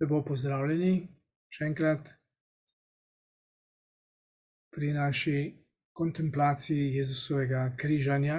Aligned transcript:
Lepo 0.00 0.22
pozdravljeni 0.24 0.94
še 1.52 1.66
enkrat 1.68 2.06
pri 4.72 4.94
naši 4.96 5.34
kontemplaciji 5.92 6.94
Jezusovega 6.94 7.66
križanja. 7.76 8.38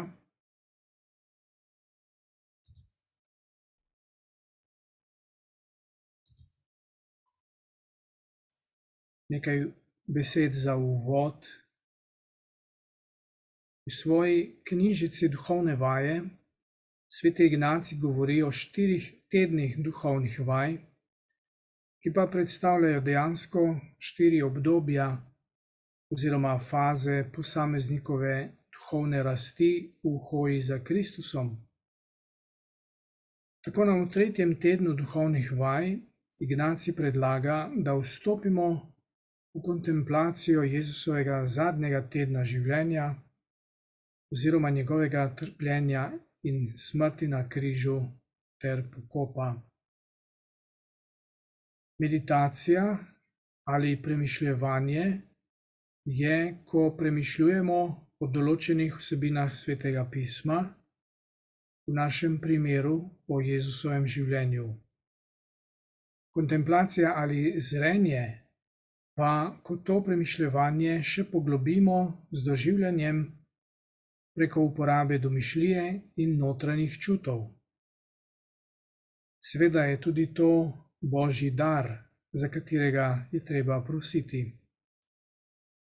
Nekaj 9.30 9.63
besed 10.09 10.57
za 10.57 10.75
uvod. 10.75 11.45
V 13.85 13.93
svoji 14.02 14.45
knjižici 14.66 15.30
Duhovne 15.30 15.75
vaje 15.75 16.23
sveti 17.13 17.45
Ignacij 17.45 17.99
govori 18.02 18.41
o 18.43 18.52
štirih 18.52 19.13
tednih 19.30 19.77
duhovnih 19.77 20.39
vaj, 20.47 20.80
ki 22.01 22.13
pa 22.13 22.27
predstavljajo 22.27 23.01
dejansko 23.01 23.65
štiri 23.97 24.41
obdobja 24.41 25.07
oziroma 26.11 26.59
faze 26.59 27.23
posameznikove 27.35 28.37
duhovne 28.73 29.23
rasti 29.23 29.71
v 30.03 30.17
hoji 30.29 30.61
za 30.61 30.79
Kristusom. 30.83 31.51
Tako 33.61 33.85
nam 33.85 34.05
v 34.05 34.11
tretjem 34.11 34.55
tednu 34.59 34.93
duhovnih 34.93 35.51
vaj 35.51 35.97
Ignacij 36.41 36.95
predlaga, 36.95 37.69
da 37.77 37.93
vstopimo 37.93 38.67
v 39.53 39.61
kontemplacijo 39.61 40.63
Jezusovega 40.63 41.43
zadnjega 41.45 42.02
tedna 42.09 42.43
življenja 42.43 43.11
oziroma 44.33 44.69
njegovega 44.69 45.27
trpljenja 45.36 46.08
in 46.43 46.73
smrti 46.77 47.27
na 47.27 47.43
križu 47.49 47.99
ter 48.58 48.81
pokopa. 48.89 49.53
Meditacija 52.02 52.97
ali 53.69 54.02
premišljevanje 54.02 55.03
je, 56.05 56.38
ko 56.66 56.95
premišljujemo 56.97 57.81
o 58.19 58.27
določenih 58.27 58.95
vsebinah 58.97 59.53
svetega 59.55 60.08
pisma, 60.09 60.58
v 61.88 61.93
našem 61.93 62.39
primeru 62.41 62.95
o 63.27 63.41
Jezusovem 63.41 64.05
življenju. 64.05 64.67
Kontemplacija 66.33 67.13
ali 67.21 67.59
zrenje 67.61 68.25
pa, 69.17 69.59
ko 69.63 69.77
to 69.86 70.02
premišljevanje 70.05 71.02
še 71.03 71.25
poglobimo 71.31 71.97
z 72.31 72.45
doživljanjem 72.47 73.23
preko 74.38 74.63
uporabe 74.69 75.19
domišljije 75.19 75.83
in 76.23 76.38
notranjih 76.39 76.95
čutov. 76.97 77.49
Seveda 79.43 79.86
je 79.86 79.99
tudi 80.02 80.33
to 80.33 80.49
božji 81.02 81.52
dar, 81.52 81.88
za 82.31 82.49
katerega 82.49 83.27
je 83.31 83.39
treba 83.44 83.83
prositi. 83.83 84.57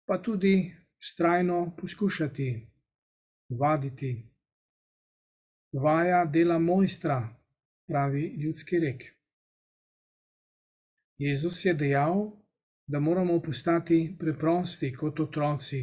Pa 0.07 0.23
tudi 0.23 0.75
vztrajno 0.99 1.77
poskušati, 1.81 2.71
vaditi. 3.49 4.33
Vaja 5.73 6.25
dela 6.25 6.59
mojstra, 6.59 7.37
pravi 7.89 8.27
ljudski 8.43 8.79
rek. 8.79 9.05
Jezus 11.19 11.65
je 11.65 11.75
dejal, 11.75 12.31
da 12.87 13.01
moramo 13.01 13.41
postati 13.43 14.17
preprosti 14.19 14.93
kot 14.95 15.21
otroci, 15.21 15.81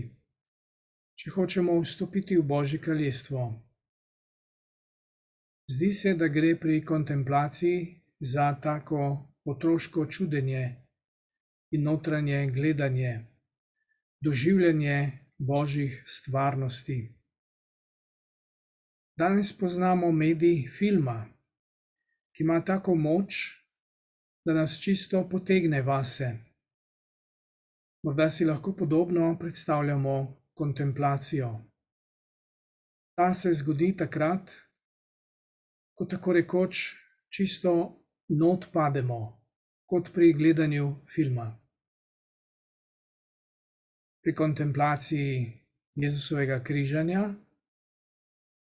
če 1.15 1.31
hočemo 1.31 1.79
vstopiti 1.81 2.37
v 2.37 2.43
Božje 2.43 2.79
kraljestvo. 2.81 3.41
Zdi 5.67 5.91
se, 5.91 6.13
da 6.13 6.27
gre 6.27 6.55
pri 6.59 6.85
kontemplaciji 6.85 8.02
za 8.25 8.55
tako 8.61 9.29
otroško 9.45 10.05
čudenje 10.05 10.75
in 11.71 11.83
notranje 11.83 12.51
gledanje, 12.51 13.25
doživljanje 14.21 15.19
božjih 15.37 16.03
stvarnosti. 16.07 17.15
Danes 19.17 19.57
poznamo 19.57 20.11
medij 20.11 20.67
filma, 20.77 21.25
ki 22.31 22.43
ima 22.43 22.61
tako 22.65 22.95
moč, 22.95 23.35
da 24.45 24.53
nas 24.53 24.79
čisto 24.83 25.29
potegne 25.29 25.81
vase. 25.81 26.31
Morda 28.03 28.29
si 28.29 28.45
lahko 28.45 28.75
podobno 28.75 29.37
predstavljamo 29.39 30.41
kontemplacijo. 30.53 31.49
Ta 33.15 33.33
se 33.33 33.53
zgodi 33.53 33.95
takrat, 33.97 34.51
ko 35.93 36.05
tako 36.05 36.33
rekoč 36.33 36.95
čisto 37.29 38.02
not 38.33 38.71
pademo, 38.73 39.19
kot 39.85 40.09
pri 40.13 40.33
gledanju 40.33 40.87
filma. 41.05 41.47
Pri 44.23 44.33
kontemplaciji 44.35 45.59
Jezusovega 45.95 46.63
križanja 46.63 47.33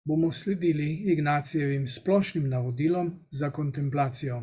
bomo 0.05 0.33
sledili 0.33 1.13
Ignacijevim 1.13 1.89
splošnim 1.89 2.49
navodilom 2.49 3.13
za 3.31 3.51
kontemplacijo. 3.51 4.43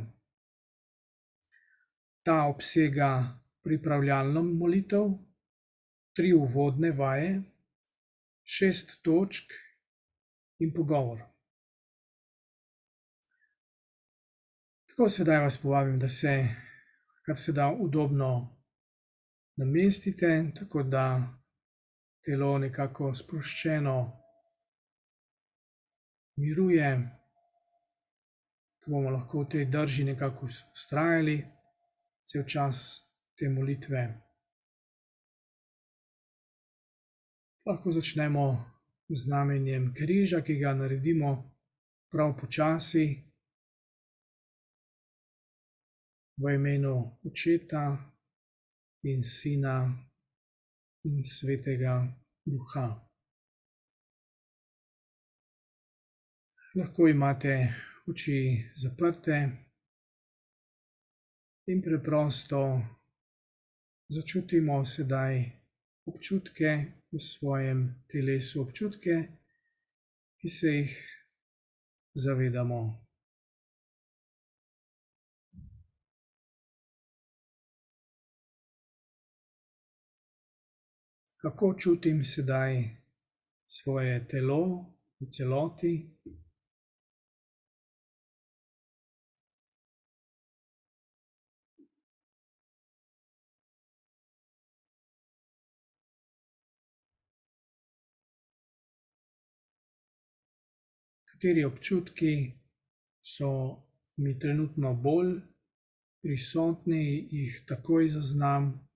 Ta 2.23 2.43
obsega 2.43 3.39
pripravljalno 3.63 4.43
molitev, 4.43 5.09
tri 6.15 6.33
uvodne 6.33 6.91
vaje, 6.91 7.41
šest 8.43 9.01
točk 9.01 9.51
in 10.59 10.73
pogovor. 10.73 11.19
Tako 14.99 15.09
sedaj 15.09 15.37
vas 15.39 15.57
povabim, 15.61 15.99
da 15.99 16.09
se 16.09 16.47
kar 17.25 17.37
se 17.37 17.51
da 17.51 17.71
udobno 17.79 18.57
namestite, 19.55 20.51
tako 20.55 20.83
da 20.83 21.03
telo 22.25 22.57
nekako 22.57 23.13
sproščeno 23.15 23.93
miruje. 26.35 26.89
Bomo 28.87 29.09
lahko 29.09 29.45
v 29.45 29.49
tej 29.53 29.65
drži 29.65 30.03
nekako 30.03 30.49
vztrajali 30.51 31.37
cel 32.23 32.43
čas 32.43 32.83
te 33.39 33.49
molitve. 33.49 34.03
Lahko 37.65 37.91
začnemo 37.91 38.45
z 39.07 39.23
znamenjem 39.23 39.93
križa, 39.93 40.41
ki 40.41 40.59
ga 40.59 40.73
naredimo 40.73 41.33
prav 42.11 42.35
počasi. 42.41 43.28
V 46.39 46.55
imenu 46.55 47.19
Očeta 47.27 47.99
in 49.03 49.23
Sina 49.23 50.07
in 51.03 51.23
Svetega 51.23 52.07
Duha. 52.45 52.87
Lahko 56.75 57.07
imate 57.07 57.73
oči 58.07 58.71
zaprte 58.75 59.35
in 61.67 61.81
preprosto 61.81 62.81
začutimo 64.07 64.85
sedaj 64.85 65.43
občutke 66.07 66.69
v 67.11 67.19
svojem 67.19 68.05
telesu, 68.07 68.61
občutke, 68.61 69.15
ki 70.39 70.49
se 70.49 70.69
jih 70.71 70.93
zavedamo. 72.15 73.08
Kako 81.41 81.75
čutim 81.79 82.23
sedaj 82.25 82.83
svoje 83.67 84.27
telo 84.27 84.85
v 85.19 85.29
celoti. 85.31 85.93
Kateri 101.23 101.63
občutki 101.63 102.51
so 103.21 103.79
mi 104.17 104.39
trenutno 104.39 104.93
bolj 104.93 105.39
prisotni, 106.21 107.27
jih 107.31 107.63
takoj 107.67 108.07
zaznam. 108.07 108.88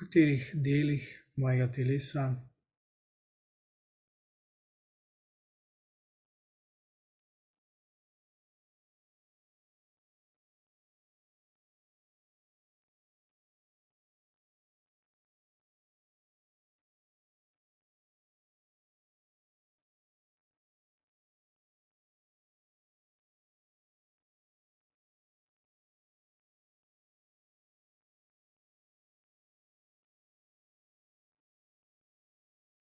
Katerih 0.00 0.44
delih 0.56 1.04
mojega 1.36 1.68
telesa 1.68 2.24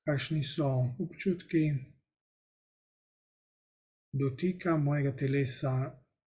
kakšni 0.09 0.43
so 0.43 0.67
občutki 0.99 1.63
dotika 4.13 4.77
mojega 4.77 5.11
telesa 5.11 5.73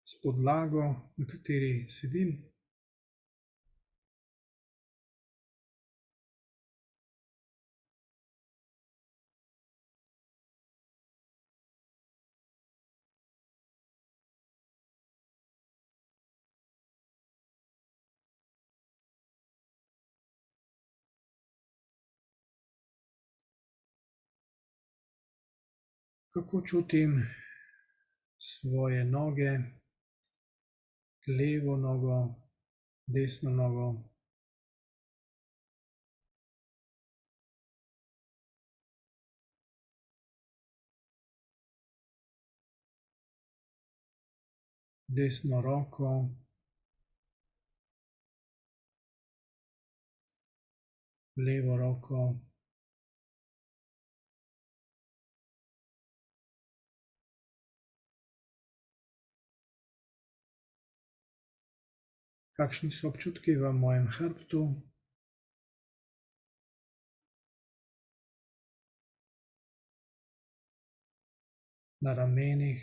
s 0.05 0.21
podlago, 0.23 0.85
na 1.17 1.27
kateri 1.27 1.87
sedim. 1.89 2.52
Kako 26.35 26.63
čutim 26.67 27.27
svoje 28.39 29.05
noge, 29.05 29.51
levo 31.27 31.77
nogo, 31.77 32.35
desno 33.07 33.51
nogo. 33.51 33.89
Desno 45.09 45.61
roko. 45.61 46.29
Levo 51.37 51.77
roko. 51.77 52.52
Kakšni 62.63 62.95
so 62.95 63.11
občutki 63.11 63.59
v 63.59 63.75
mojem 63.75 64.07
hrbtu? 64.07 64.61
Na 72.07 72.15
ramenih. 72.15 72.79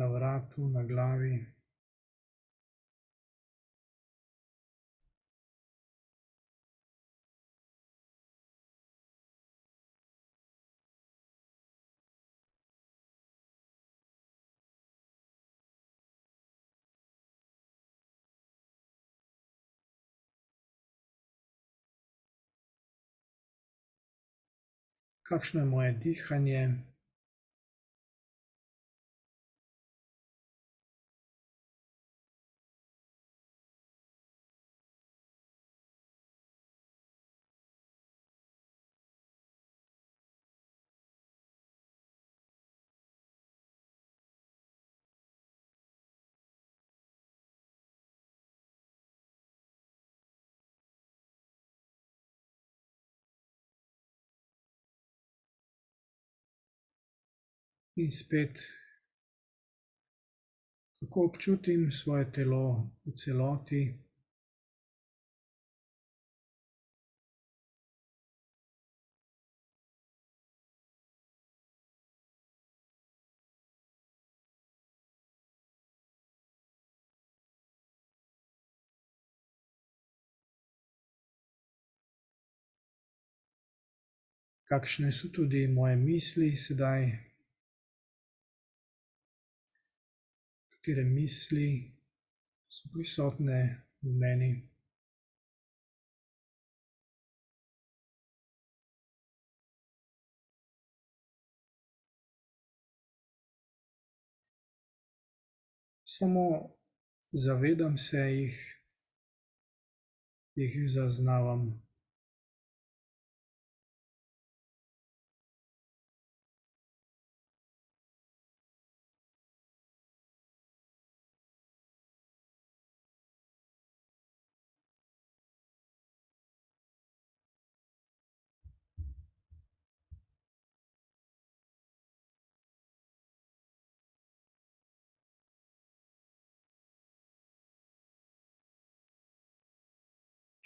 Na 0.00 0.08
vratu, 0.08 0.64
na 0.64 0.80
glavi. 0.88 1.55
Kakšno 25.28 25.60
je 25.60 25.66
moje 25.66 25.92
dihanje? 25.92 26.74
In 57.98 58.12
spet, 58.12 58.60
kako 61.00 61.24
občutim 61.24 61.92
svoje 61.92 62.32
telo 62.32 62.90
v 63.04 63.12
celoti. 63.16 63.82
Kakšne 84.68 85.12
so 85.12 85.32
tudi 85.32 85.64
moje 85.68 85.96
misli 85.96 86.56
sedaj? 86.56 87.35
Katere 90.86 91.04
misli 91.04 91.92
so 92.70 92.88
prisotne 92.94 93.60
v 94.02 94.12
meni? 94.20 94.50
Samo 106.04 106.70
zavedam 107.32 107.98
se 107.98 108.18
jih, 108.18 108.60
jih 110.54 110.78
zaznavam. 110.86 111.85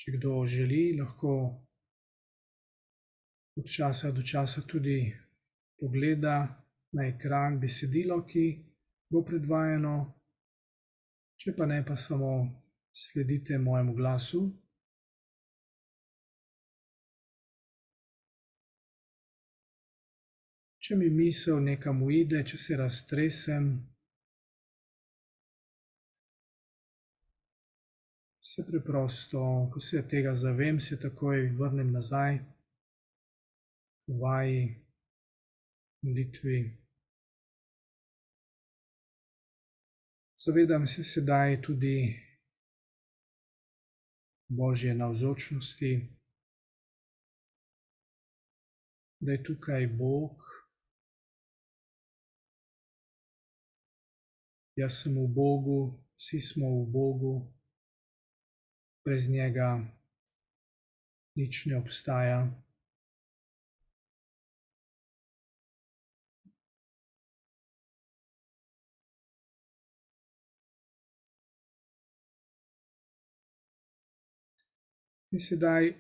Če 0.01 0.15
kdo 0.15 0.47
želi, 0.49 0.95
lahko 0.97 1.31
od 3.61 3.67
časa 3.69 4.11
do 4.17 4.23
časa 4.25 4.63
tudi 4.65 5.13
pogleda 5.77 6.37
na 6.97 7.05
ekran 7.05 7.59
besedilo, 7.61 8.17
ki 8.25 8.45
bo 9.13 9.21
predvajano, 9.29 9.93
če 11.37 11.53
pa 11.53 11.69
ne, 11.69 11.83
pa 11.85 11.97
samo 12.01 12.33
sledite 12.97 13.59
mojemu 13.61 13.93
glasu. 14.01 14.41
Če 20.81 20.97
mi 20.97 21.13
misel 21.13 21.61
nekam 21.61 22.01
uide, 22.09 22.41
če 22.41 22.57
se 22.57 22.81
raztresem, 22.81 23.69
se 28.55 28.67
preprosto, 28.67 29.69
ko 29.73 29.81
se 29.81 30.09
tega 30.09 30.35
zavem, 30.35 30.81
se 30.81 30.97
takoj 30.99 31.53
vrnem 31.59 31.93
nazaj 31.93 32.39
k 34.05 34.17
vaji, 34.23 34.63
molitvi. 36.03 36.57
Zavedam 40.47 40.87
se 40.87 41.05
sedaj 41.05 41.63
tudi 41.63 41.95
božje 44.49 44.95
navzočnosti, 44.95 45.93
da 49.21 49.33
je 49.33 49.45
tukaj 49.45 49.87
Bog. 49.87 50.43
Jaz 54.77 55.03
sem 55.03 55.15
v 55.15 55.29
Bogu, 55.39 55.81
vsi 56.17 56.41
smo 56.41 56.75
v 56.83 56.85
Bogu. 56.99 57.60
Brez 59.05 59.31
njega 59.31 59.81
nič 61.37 61.67
ne 61.67 61.77
obstaja. 61.77 62.41
In 75.33 75.39
sedaj 75.39 75.93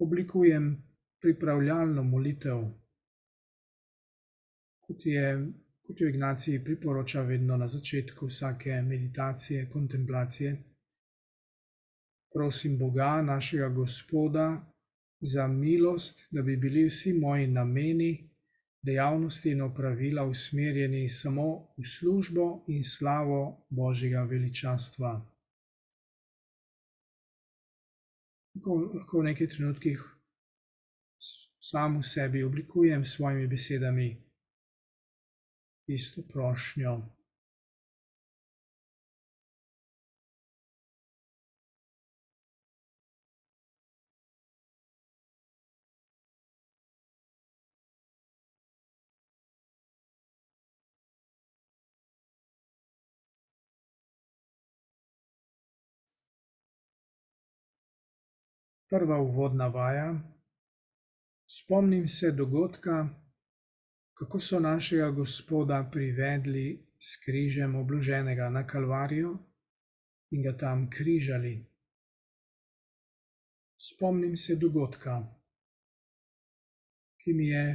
oblikujem 0.00 0.70
pripravljalno 1.20 2.02
molitev, 2.02 2.62
kot 4.80 5.04
je, 5.06 5.26
kot 5.84 6.00
jo 6.00 6.08
Ignacij 6.08 6.62
priporoča 6.64 7.22
vedno 7.22 7.56
na 7.56 7.68
začetku 7.68 8.26
vsake 8.26 8.82
meditacije, 8.82 9.68
kontemplacije. 9.68 10.67
Prosim 12.32 12.78
Boga, 12.78 13.22
našega 13.22 13.68
Gospoda, 13.68 14.64
za 15.20 15.46
milost, 15.46 16.26
da 16.30 16.42
bi 16.42 16.56
bili 16.56 16.84
vsi 16.88 17.12
moji 17.14 17.46
nameni, 17.46 18.30
dejavnosti 18.82 19.50
in 19.50 19.62
opravila 19.62 20.24
usmerjeni 20.24 21.08
samo 21.08 21.74
v 21.76 21.84
službo 21.84 22.64
in 22.68 22.84
slavo 22.84 23.66
Božjega 23.70 24.22
veličastva. 24.22 25.26
Lahko 28.94 29.20
v 29.20 29.24
nekaj 29.24 29.48
trenutkih 29.48 30.02
sam 31.60 31.98
v 31.98 32.02
sebi 32.02 32.42
oblikujem 32.42 33.04
s 33.04 33.16
svojimi 33.16 33.46
besedami 33.46 34.08
isto 35.86 36.22
prošnjo. 36.22 37.17
Prva 58.90 59.20
uvodna 59.20 59.66
vaja. 59.68 60.20
Spomnim 61.46 62.08
se 62.08 62.30
dogodka, 62.32 63.08
kako 64.12 64.40
so 64.40 64.60
našega 64.60 65.10
Gospoda 65.10 65.90
privedli 65.92 66.88
s 66.98 67.24
križem 67.24 67.74
obloženega 67.74 68.48
na 68.50 68.66
Kalvarijo 68.66 69.38
in 70.30 70.42
ga 70.42 70.56
tam 70.56 70.90
križali. 70.90 71.66
Spomnim 73.76 74.36
se 74.36 74.56
dogodka, 74.56 75.20
ki 77.20 77.32
mi 77.32 77.48
je 77.48 77.66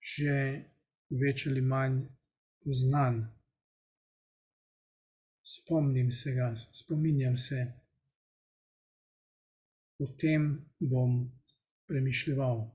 že 0.00 0.36
več 1.10 1.46
ali 1.46 1.60
manj 1.60 2.00
znan. 2.66 3.22
Spomnim 5.42 6.10
se 6.12 6.32
ga, 6.34 6.50
spominjam 6.56 7.36
se, 7.36 7.79
o 10.00 10.06
tem 10.16 10.66
bom 10.80 11.28
premišljeval. 11.86 12.70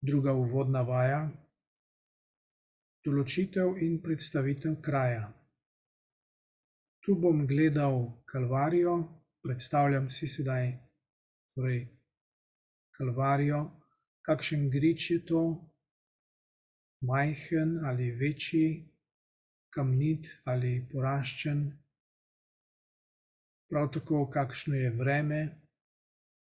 Druga 0.00 0.32
uvodna 0.32 0.80
vaja. 0.80 1.20
Določitev 3.04 3.76
in 3.84 3.98
predstavitev 4.00 4.80
kraja. 4.80 5.28
Tu 7.04 7.12
bom 7.20 7.44
gledal 7.48 8.06
Kalvarijo, 8.32 9.19
predstavljam 9.42 10.10
si 10.10 10.28
sedaj 10.28 10.72
torej 11.54 11.88
Kalvarijo, 12.96 13.60
kakšen 14.22 14.70
grič 14.70 15.10
je 15.10 15.20
to, 15.26 15.42
majhen 17.00 17.78
ali 17.84 18.10
večji, 18.12 18.90
kamnit 19.70 20.26
ali 20.44 20.88
poraščen. 20.92 21.62
Prav 23.70 23.90
tako, 23.94 24.26
kakšno 24.30 24.74
je 24.74 24.90
vreme, 24.90 25.40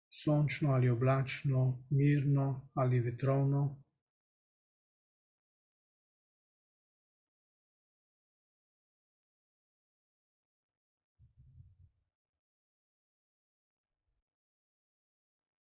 sončno 0.09 0.73
ali 0.73 0.89
oblačno, 0.89 1.85
mirno 1.89 2.69
ali 2.75 2.99
vetrovno. 2.99 3.80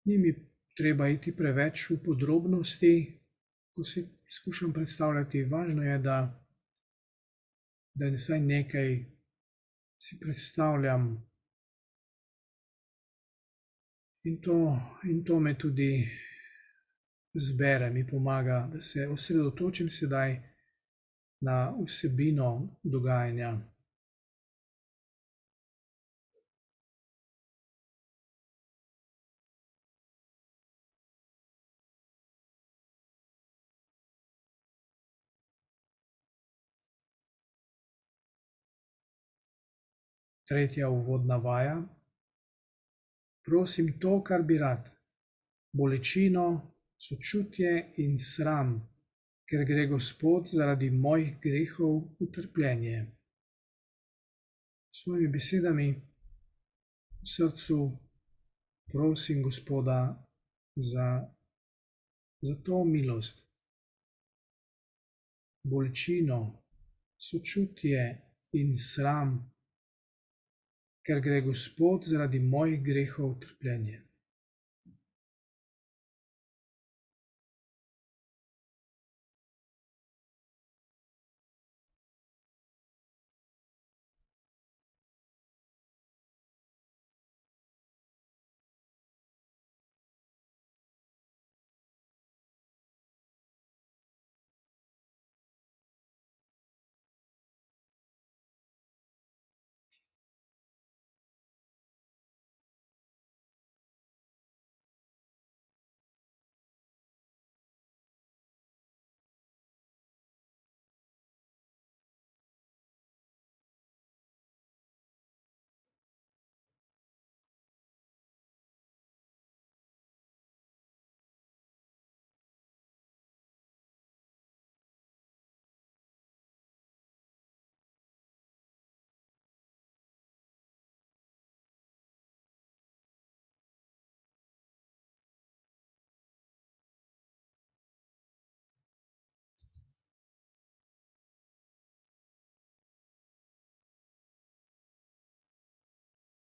Ni 0.05 0.17
mi 0.17 0.33
treba 0.77 1.07
iti 1.07 1.35
preveč 1.35 1.89
v 1.89 1.99
podrobnosti, 2.03 2.93
ko 3.73 3.83
si 3.83 4.03
skušam 4.29 4.73
predstavljati, 4.73 5.43
važno 5.43 5.83
je, 5.83 5.97
da, 5.99 6.17
da 7.93 8.09
vsaj 8.09 8.41
nekaj 8.41 9.05
si 9.97 10.19
predstavljam. 10.19 11.13
In 14.23 14.41
to, 14.41 14.57
in 15.03 15.23
to 15.23 15.39
me 15.39 15.57
tudi 15.57 16.07
zbere, 17.33 17.89
mi 17.89 18.07
pomaga, 18.07 18.69
da 18.73 18.81
se 18.81 19.07
osredotočim 19.07 19.89
sedaj 19.89 20.39
na 21.41 21.75
vsebino 21.85 22.79
dogajanja. 22.83 23.72
Tretja 40.47 40.89
uvodna 40.89 41.37
vaja. 41.37 41.77
Prosim 43.45 43.99
to, 43.99 44.21
kar 44.23 44.43
bi 44.43 44.57
rad, 44.57 44.89
bolečino, 45.73 46.47
sočutje 46.97 47.93
in 48.03 48.19
sram, 48.19 48.75
ker 49.49 49.65
gre 49.67 49.87
Gospod 49.87 50.47
zaradi 50.47 50.89
mojih 50.91 51.35
grehov 51.43 51.95
v 52.19 52.29
trpljenje. 52.31 52.99
S 54.91 55.03
svojimi 55.03 55.27
besedami 55.33 55.87
v 55.93 57.27
srcu 57.35 57.79
prosim 58.91 59.43
Gospoda 59.43 59.99
za, 60.75 61.07
za 62.41 62.55
to 62.63 62.83
milost, 62.83 63.47
bolečino, 65.63 66.63
sočutje 67.17 68.03
in 68.53 68.77
sram 68.77 69.52
ker 71.05 71.19
gre 71.19 71.41
Gospod 71.41 72.07
zaradi 72.07 72.39
mojih 72.39 72.81
grehov 72.83 73.33
v 73.33 73.39
trpljenje. 73.45 73.97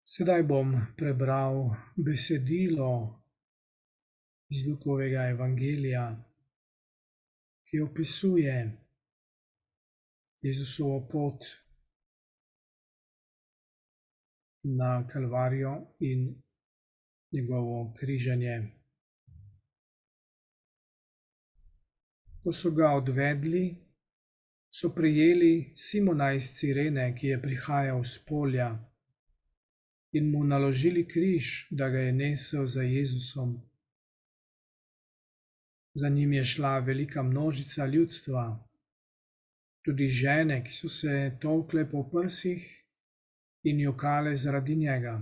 Sedaj 0.06 0.44
bom 0.44 0.74
prebral 0.98 1.76
besedilo 1.96 3.24
iz 4.52 4.68
Lukovega 4.68 5.30
evangelija, 5.30 6.04
ki 7.64 7.80
opisuje 7.80 8.56
Jezusovo 10.42 11.08
pot 11.12 11.48
na 14.64 15.08
Kalvarijo 15.08 15.74
in 16.00 16.36
njegovo 17.32 17.94
križanje. 18.00 18.62
Ko 22.44 22.52
so 22.52 22.72
ga 22.72 22.92
odvedli, 22.92 23.76
so 24.70 24.92
prijeli 24.96 25.74
Simona 25.76 26.34
iz 26.34 26.52
Cirene, 26.60 27.16
ki 27.16 27.28
je 27.28 27.42
prihajal 27.42 28.04
z 28.04 28.26
polja, 28.28 28.93
in 30.14 30.30
mu 30.32 30.44
naložili 30.44 31.08
križ, 31.08 31.68
da 31.72 31.90
ga 31.90 32.00
je 32.00 32.12
nesel 32.14 32.68
za 32.68 32.82
Jezusom. 32.82 33.62
Za 35.96 36.10
njim 36.10 36.34
je 36.34 36.44
šla 36.44 36.80
velika 36.80 37.24
množica 37.24 37.86
ljudstva, 37.86 38.70
tudi 39.86 40.08
žene, 40.08 40.64
ki 40.64 40.74
so 40.74 40.90
se 40.90 41.38
tolkle 41.42 41.90
po 41.92 42.04
prsih 42.12 42.64
in 43.64 43.80
jokale 43.80 44.36
zaradi 44.38 44.76
njega. 44.76 45.16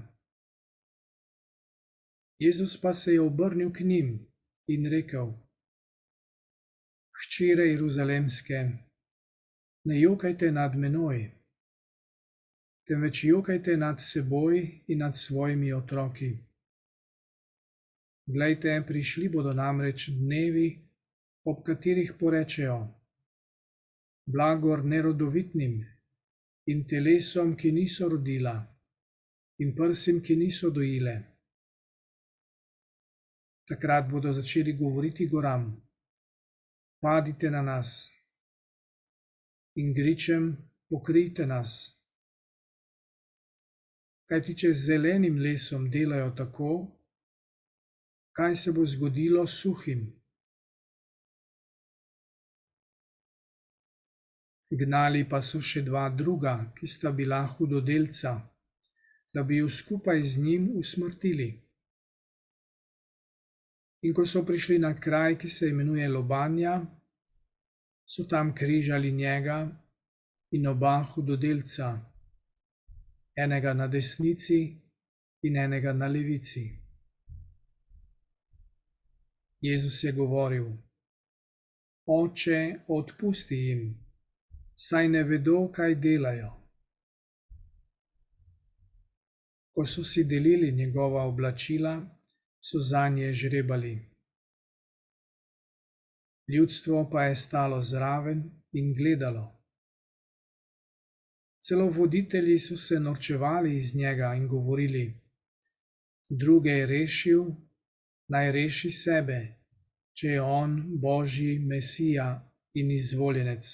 Jezus 2.40 2.82
pa 2.82 2.94
se 2.94 3.14
je 3.14 3.22
obrnil 3.22 3.72
k 3.72 3.80
njim 3.80 4.28
in 4.68 4.86
rekel: 4.86 5.34
Hčere 7.20 7.68
Jeruzalemske, 7.68 8.70
ne 9.86 10.00
jokajte 10.02 10.52
nad 10.52 10.76
menoj, 10.76 11.41
temveč 12.92 13.24
jokajte 13.24 13.78
nad 13.80 14.02
seboj 14.04 14.58
in 14.88 15.00
nad 15.00 15.16
svojimi 15.16 15.72
otroki. 15.74 16.32
Glejte, 18.28 18.84
prišli 18.88 19.30
bodo 19.30 19.54
namreč 19.56 20.10
dnevi, 20.10 20.68
ob 21.48 21.64
katerih 21.64 22.12
porečejo: 22.20 22.80
Blagor 24.28 24.84
nerodovitnim 24.84 25.80
in 26.68 26.84
telesom, 26.88 27.56
ki 27.56 27.72
niso 27.72 28.10
rodila, 28.10 28.58
in 29.64 29.72
prsim, 29.76 30.20
ki 30.20 30.36
niso 30.36 30.70
dojile. 30.70 31.16
Takrat 33.72 34.12
bodo 34.12 34.34
začeli 34.34 34.76
govoriti 34.76 35.28
goram 35.28 35.72
padite 37.02 37.50
na 37.50 37.62
nas 37.62 38.12
in 39.76 39.94
gričem, 39.94 40.58
pokrijte 40.90 41.48
nas. 41.48 42.01
Kaj 44.32 44.40
ti 44.48 44.54
če 44.62 44.70
z 44.72 44.80
zelenim 44.88 45.42
lesom 45.44 45.90
delajo 45.92 46.30
tako, 46.32 46.74
kaj 48.32 48.54
se 48.56 48.72
bo 48.72 48.86
zgodilo 48.88 49.42
s 49.44 49.58
suhim? 49.60 50.06
Gnali 54.72 55.26
pa 55.28 55.42
so 55.44 55.60
še 55.60 55.82
dva 55.84 56.06
druga, 56.22 56.54
ki 56.78 56.88
sta 56.88 57.12
bila 57.12 57.42
hudodelca, 57.44 58.32
da 59.36 59.44
bi 59.44 59.58
ju 59.60 59.68
skupaj 59.68 60.24
z 60.24 60.44
njim 60.46 60.70
usmrtili. 60.80 61.50
In 64.08 64.16
ko 64.16 64.24
so 64.24 64.46
prišli 64.48 64.78
na 64.80 64.94
kraj, 64.96 65.36
ki 65.42 65.52
se 65.52 65.74
imenuje 65.74 66.08
Lobanja, 66.08 66.78
so 68.08 68.24
tam 68.32 68.56
križali 68.56 69.12
njega 69.12 69.60
in 70.56 70.72
oba 70.72 70.96
hudodelca, 71.04 72.11
enega 73.36 73.74
na 73.74 73.88
desnici 73.88 74.82
in 75.42 75.58
enega 75.58 75.94
na 75.94 76.08
levici. 76.08 76.82
Jezus 79.62 80.04
je 80.04 80.12
govoril: 80.12 80.66
Oče, 82.06 82.80
odpusti 82.88 83.56
jim, 83.56 83.84
saj 84.74 85.08
ne 85.08 85.24
vedo, 85.24 85.72
kaj 85.72 85.96
delajo. 85.96 86.52
Ko 89.72 89.86
so 89.86 90.04
si 90.04 90.24
delili 90.24 90.72
njegova 90.72 91.24
oblačila, 91.24 91.94
so 92.60 92.80
za 92.80 93.10
nje 93.10 93.34
žrebali. 93.34 94.12
Ljudstvo 96.48 97.10
pa 97.12 97.24
je 97.24 97.36
stalo 97.36 97.82
zraven 97.82 98.44
in 98.72 98.94
gledalo. 98.94 99.61
Celo 101.62 101.90
voditelji 101.90 102.58
so 102.60 102.78
se 102.78 103.00
norčevali 103.00 103.76
iz 103.78 103.96
njega 103.96 104.34
in 104.38 104.48
govorili: 104.48 105.14
Druge 106.30 106.70
je 106.70 106.88
rešil, 106.88 107.46
naj 108.28 108.52
reši 108.52 108.92
sebe, 108.92 109.40
če 110.14 110.28
je 110.28 110.42
on 110.42 111.00
božji 111.00 111.60
mesija 111.60 112.28
in 112.74 112.92
izvoljenec. 112.92 113.66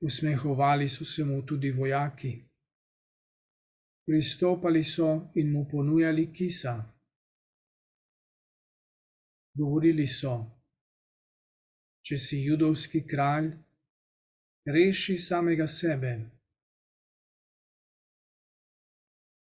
Usmehovali 0.00 0.88
so 0.88 1.04
se 1.04 1.24
mu 1.24 1.42
tudi 1.46 1.70
vojaki 1.70 2.50
pristopali 4.10 4.84
so 4.84 5.30
in 5.34 5.52
mu 5.52 5.68
ponujali 5.70 6.32
kisa. 6.32 6.74
Govorili 9.54 10.06
so: 10.08 10.34
Če 12.02 12.18
si 12.18 12.40
judovski 12.42 13.04
kralj, 13.06 13.52
reši 14.66 15.18
samega 15.18 15.66
sebe. 15.66 16.30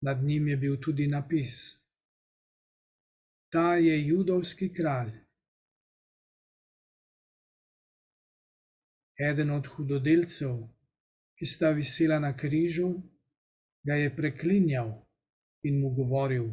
Nad 0.00 0.22
njim 0.22 0.48
je 0.48 0.57
bil 0.57 0.76
tudi 0.81 1.07
napis: 1.07 1.54
Ta 3.52 3.74
je 3.74 4.07
judovski 4.07 4.74
kralj. 4.74 5.11
Eden 9.31 9.50
od 9.50 9.66
hudodelcev, 9.66 10.54
ki 11.35 11.46
sta 11.46 11.70
visela 11.70 12.18
na 12.18 12.37
križu, 12.37 12.92
ga 13.83 13.94
je 13.94 14.16
preklinjal 14.16 14.92
in 15.62 15.81
mu 15.81 15.90
govoril: 15.90 16.46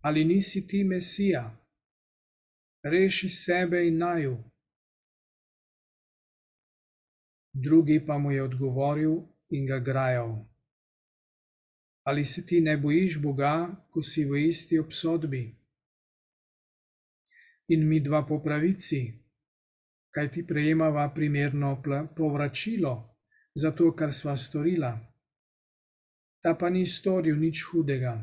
Ali 0.00 0.24
nisi 0.24 0.68
ti 0.68 0.84
Mesija, 0.84 1.64
reši 2.82 3.28
sebe 3.28 3.86
in 3.86 3.98
naju. 3.98 4.53
Drugi 7.54 8.00
pa 8.06 8.18
mu 8.18 8.30
je 8.30 8.42
odgovoril 8.42 9.14
in 9.50 9.66
ga 9.66 9.78
grajal: 9.78 10.34
Ali 12.02 12.24
se 12.24 12.46
ti 12.46 12.60
ne 12.60 12.76
bojiš 12.76 13.22
Boga, 13.22 13.86
ko 13.90 14.02
si 14.02 14.24
v 14.24 14.42
isti 14.48 14.78
obsodbi? 14.78 15.44
In 17.68 17.88
mi 17.88 18.00
dva 18.00 18.26
po 18.26 18.42
pravici, 18.42 19.00
kaj 20.10 20.30
ti 20.32 20.46
prejemava 20.46 21.08
primerno 21.14 21.82
povračilo 22.16 22.94
za 23.54 23.70
to, 23.70 23.94
kar 23.96 24.12
sva 24.12 24.36
storila 24.36 25.14
ta 26.44 26.52
pa 26.52 26.68
ni 26.68 26.84
storil 26.84 27.40
nič 27.40 27.64
hudega. 27.72 28.20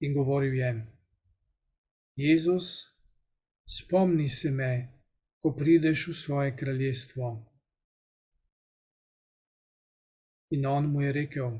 In 0.00 0.16
govoril 0.16 0.56
je: 0.56 0.70
Jezus, 2.16 2.96
spomni 3.68 4.28
se 4.28 4.50
me, 4.50 4.95
ko 5.42 5.52
prideš 5.56 6.08
v 6.08 6.14
svoje 6.14 6.56
kraljestvo. 6.56 7.30
In 10.50 10.66
on 10.66 10.86
mu 10.92 11.02
je 11.02 11.12
rekel: 11.12 11.58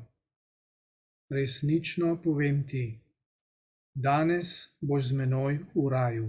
Resnično 1.30 2.22
povem 2.22 2.66
ti, 2.68 3.00
danes 3.94 4.76
boš 4.80 5.08
z 5.10 5.12
menoj 5.12 5.58
v 5.74 5.88
raju. 5.90 6.28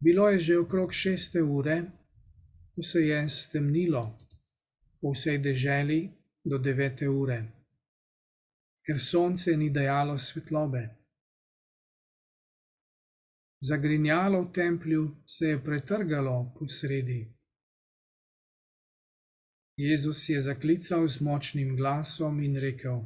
Bilo 0.00 0.28
je 0.28 0.38
že 0.38 0.58
okrog 0.58 0.92
šeste 0.92 1.42
ure, 1.42 1.82
ko 2.74 2.82
se 2.82 3.00
je 3.00 3.28
stemnilo 3.28 4.16
po 5.00 5.10
vsej 5.10 5.38
deželi 5.38 6.00
do 6.44 6.58
devete 6.58 7.08
ure, 7.08 7.57
ker 8.88 8.96
sonce 8.98 9.52
ni 9.56 9.68
dajalo 9.68 10.14
svetlobe. 10.18 10.80
Zagrinjalo 13.60 14.42
v 14.42 14.52
templju 14.52 15.02
se 15.26 15.48
je 15.48 15.64
pretrgalo 15.64 16.54
po 16.58 16.68
sredi. 16.68 17.34
Jezus 19.76 20.28
je 20.28 20.40
zaklical 20.40 21.04
z 21.08 21.20
močnim 21.20 21.76
glasom 21.76 22.40
in 22.40 22.56
rekel: 22.56 23.04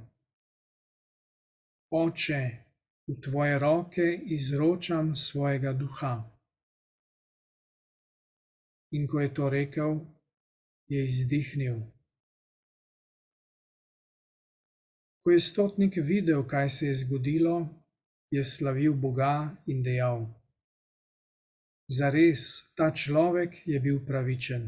Oče, 1.90 2.42
v 3.08 3.20
tvoje 3.20 3.58
roke 3.58 4.06
izročam 4.38 5.16
svojega 5.16 5.72
duha. 5.72 6.14
In 8.94 9.08
ko 9.08 9.20
je 9.20 9.34
to 9.34 9.50
rekel, 9.50 9.98
je 10.86 11.04
izdihnil. 11.04 11.91
Ko 15.22 15.30
je 15.30 15.40
stotnik 15.40 15.96
videl, 15.96 16.42
kaj 16.42 16.68
se 16.68 16.86
je 16.86 16.94
zgodilo, 16.94 17.68
je 18.30 18.44
slavil 18.44 18.94
Boga 18.94 19.56
in 19.66 19.82
dejal: 19.82 20.26
Zares, 21.88 22.72
ta 22.74 22.90
človek 22.90 23.62
je 23.66 23.80
bil 23.80 24.00
pravičen. 24.06 24.64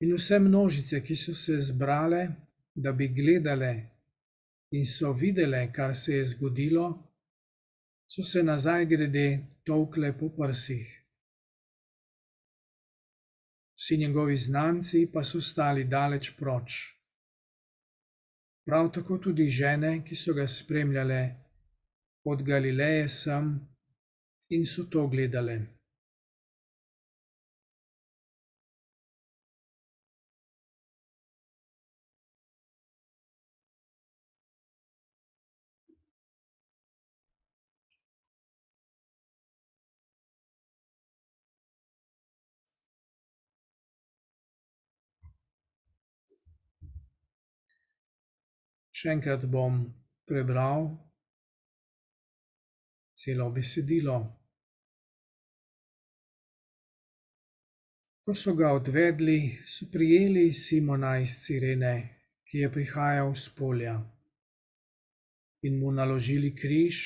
In 0.00 0.14
vse 0.16 0.38
množice, 0.38 1.00
ki 1.00 1.16
so 1.16 1.34
se 1.34 1.60
zbrale, 1.60 2.22
da 2.74 2.92
bi 2.92 3.08
gledale 3.08 3.72
in 4.72 4.86
so 4.86 5.12
videle, 5.12 5.72
kar 5.72 5.96
se 5.96 6.14
je 6.14 6.24
zgodilo, 6.24 6.86
so 8.08 8.22
se 8.22 8.42
nazaj 8.42 8.86
grede 8.86 9.26
tolkle 9.64 10.12
po 10.18 10.28
prsih. 10.36 10.99
Vsi 13.80 13.96
njegovi 13.96 14.36
znanci 14.36 15.06
pa 15.12 15.24
so 15.24 15.40
stali 15.40 15.84
daleč 15.88 16.34
proč 16.36 17.00
prav 18.70 18.92
tako 18.92 19.18
tudi 19.18 19.48
žene, 19.48 20.04
ki 20.06 20.14
so 20.14 20.34
ga 20.34 20.46
spremljale 20.46 21.20
od 22.24 22.42
Galileje 22.46 23.08
sem 23.08 23.48
in 24.54 24.66
so 24.66 24.84
to 24.90 25.08
gledale. 25.08 25.79
Še 49.00 49.14
enkrat 49.14 49.46
bom 49.48 49.78
prebral 50.28 50.90
celo 53.16 53.46
besedilo. 53.54 54.16
Ko 58.20 58.34
so 58.36 58.52
ga 58.58 58.74
odvedli, 58.76 59.38
so 59.64 59.88
prijeli 59.88 60.50
Simona 60.52 61.14
iz 61.22 61.38
Cirene, 61.46 61.94
ki 62.44 62.60
je 62.60 62.68
prihajal 62.74 63.32
z 63.32 63.54
polja, 63.56 63.94
in 65.64 65.80
mu 65.80 65.94
naložili 65.96 66.52
križ, 66.52 67.00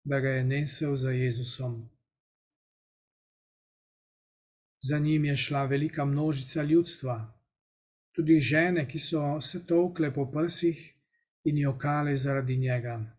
da 0.00 0.22
ga 0.24 0.32
je 0.38 0.48
nesel 0.48 0.96
za 0.96 1.12
Jezusom. 1.12 1.76
Za 4.80 4.98
njim 4.98 5.28
je 5.28 5.36
šla 5.36 5.66
velika 5.66 6.08
množica 6.08 6.62
ljudstva, 6.62 7.20
tudi 8.16 8.40
žene, 8.40 8.88
ki 8.88 8.98
so 8.98 9.40
se 9.44 9.66
tolkle 9.66 10.14
po 10.14 10.30
prsih 10.32 10.93
in 11.44 11.58
jokale 11.58 12.16
zaradi 12.16 12.56
njega. 12.56 13.16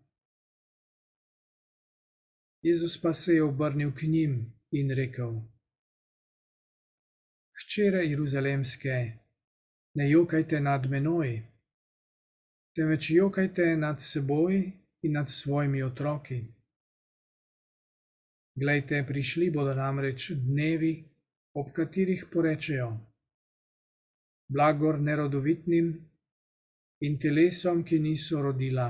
Jezus 2.62 3.02
pa 3.02 3.14
se 3.14 3.34
je 3.34 3.44
obrnil 3.44 3.92
k 3.92 4.02
njim 4.02 4.54
in 4.72 4.92
rekel: 4.92 5.42
Hčere 7.58 8.06
Jeruzalemske, 8.06 9.20
ne 9.96 10.10
jokajte 10.10 10.60
nad 10.60 10.90
menoj, 10.90 11.44
temveč 12.76 13.10
jokajte 13.10 13.78
nad 13.78 14.02
seboj 14.02 14.72
in 15.02 15.12
nad 15.12 15.30
svojimi 15.30 15.84
otroki. 15.84 16.42
Glejte, 18.56 19.04
prišli 19.08 19.52
bodo 19.52 19.74
namreč 19.76 20.32
dnevi, 20.32 20.94
ob 21.54 21.72
katerih 21.72 22.26
porečejo: 22.34 22.90
Blagor 24.50 25.00
nerodovitnim 25.00 26.15
in 27.02 27.18
telesom, 27.20 27.84
ki 27.84 28.00
niso 28.00 28.42
rodila, 28.42 28.88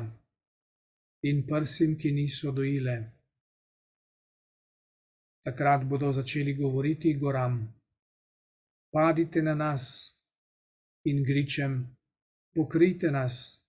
in 1.26 1.46
prsim, 1.48 1.96
ki 1.98 2.12
niso 2.12 2.52
dojile. 2.52 2.98
Takrat 5.46 5.86
bodo 5.86 6.12
začeli 6.12 6.54
govoriti 6.54 7.14
goram: 7.18 7.60
Padite 8.92 9.42
na 9.42 9.54
nas 9.54 9.86
in 11.06 11.24
gričem: 11.24 11.98
Pokrite 12.54 13.12
nas. 13.12 13.62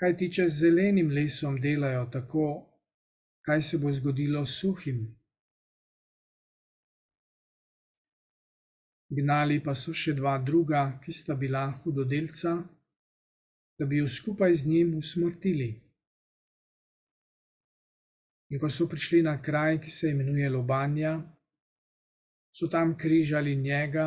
Kaj 0.00 0.16
ti 0.16 0.30
če 0.32 0.48
z 0.48 0.54
zelenim 0.64 1.10
lesom 1.10 1.58
delajo 1.60 2.06
tako, 2.12 2.46
kaj 3.44 3.62
se 3.62 3.78
bo 3.78 3.92
zgodilo 3.92 4.46
s 4.46 4.60
suhim? 4.60 5.19
Gnali 9.10 9.58
pa 9.58 9.74
so 9.74 9.90
še 9.90 10.14
dva 10.14 10.36
druga, 10.38 11.00
ki 11.02 11.12
sta 11.12 11.34
bila 11.34 11.64
hudodelca, 11.82 12.52
da 13.78 13.86
bi 13.86 13.98
jo 13.98 14.08
skupaj 14.08 14.54
z 14.54 14.70
njim 14.70 14.94
usmrtili. 14.94 15.70
In 18.50 18.58
ko 18.62 18.70
so 18.70 18.86
prišli 18.86 19.22
na 19.26 19.34
kraj, 19.42 19.80
ki 19.82 19.90
se 19.90 20.10
imenuje 20.10 20.50
Lobanja, 20.50 21.16
so 22.54 22.68
tam 22.70 22.96
križali 22.98 23.56
njega 23.56 24.06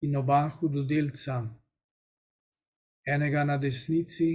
in 0.00 0.16
oba 0.16 0.48
hudodelca, 0.48 1.36
enega 3.04 3.44
na 3.44 3.56
desnici 3.56 4.30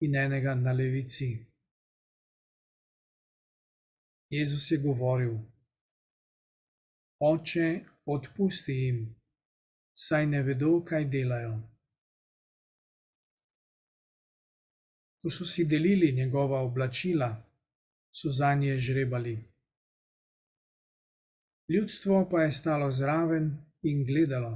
in 0.00 0.16
enega 0.16 0.54
na 0.54 0.72
levici. 0.72 1.30
Jezus 4.30 4.70
je 4.70 4.78
govoril: 4.78 5.38
Oče, 7.18 7.68
odpusti 8.08 8.72
jim, 8.72 9.00
saj 9.92 10.26
ne 10.26 10.42
vedo, 10.42 10.78
kaj 10.84 11.04
delajo. 11.12 11.56
Ko 15.22 15.30
so 15.30 15.44
si 15.44 15.64
delili 15.64 16.12
njegova 16.12 16.60
oblačila, 16.60 17.30
so 18.12 18.30
za 18.30 18.54
nje 18.54 18.76
žrebali. 18.78 19.34
Ljudstvo 21.68 22.28
pa 22.30 22.42
je 22.42 22.52
stalo 22.52 22.92
zraven 22.92 23.56
in 23.82 24.04
gledalo. 24.06 24.52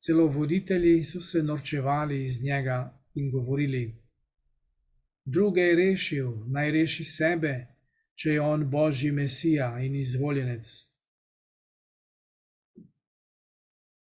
Celo 0.00 0.26
voditelji 0.26 1.04
so 1.04 1.20
se 1.20 1.42
norčevali 1.42 2.24
iz 2.24 2.42
njega 2.44 3.00
in 3.14 3.30
govorili: 3.30 3.96
Druge 5.24 5.60
je 5.60 5.76
rešil, 5.76 6.30
naj 6.46 6.70
reši 6.70 7.04
sebe, 7.04 7.66
če 8.14 8.30
je 8.30 8.40
on 8.40 8.70
božji 8.70 9.12
mesija 9.12 9.78
in 9.80 9.94
izvoljenec. 9.96 10.89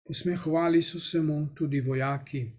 Posmehovali 0.06 0.82
so 0.82 1.00
se 1.00 1.20
mu 1.20 1.54
tudi 1.54 1.80
vojaki. 1.80 2.52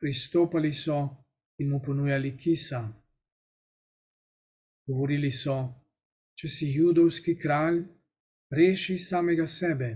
Pristopali 0.00 0.72
so 0.72 1.24
in 1.58 1.68
mu 1.68 1.80
ponujali 1.82 2.36
kisa. 2.36 2.80
Govorili 4.86 5.30
so: 5.32 5.56
Če 6.32 6.48
si 6.48 6.70
judovski 6.72 7.34
kralj, 7.36 7.82
reši 8.50 8.98
samega 8.98 9.46
sebe. 9.46 9.90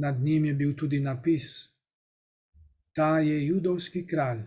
Nad 0.00 0.20
njim 0.22 0.44
je 0.44 0.54
bil 0.54 0.76
tudi 0.76 1.00
napis: 1.00 1.68
Ta 2.94 3.18
je 3.18 3.46
judovski 3.46 4.06
kralj. 4.06 4.46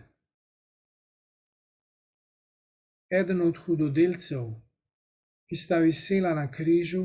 Eden 3.10 3.40
od 3.40 3.58
hudodelcev, 3.58 4.48
ki 5.46 5.56
sta 5.56 5.78
visela 5.78 6.34
na 6.34 6.50
križu, 6.50 7.04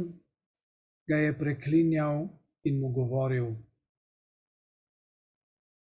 ga 1.08 1.17
je 1.17 1.38
preklinjal 1.39 2.28
in 2.63 2.80
mu 2.80 2.91
govoril: 2.91 3.56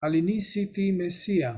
Ali 0.01 0.23
nisi 0.23 0.73
ti 0.73 0.93
Mesija? 0.93 1.53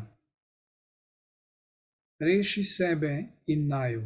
Reši 2.20 2.64
sebe 2.64 3.12
in 3.46 3.68
naju. 3.68 4.02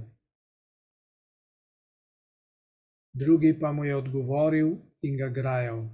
Drugi 3.14 3.59
pa 3.61 3.73
mu 3.73 3.85
je 3.85 3.97
odgovoril 3.97 4.75
in 5.03 5.17
ga 5.17 5.29
grajal: 5.29 5.87